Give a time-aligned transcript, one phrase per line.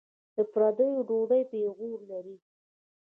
[0.35, 2.35] د پردیو ډوډۍ پېغور لري.